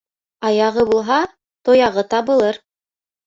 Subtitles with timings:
[0.47, 1.17] Аяғы булһа,
[1.69, 2.59] тояғы табылыр.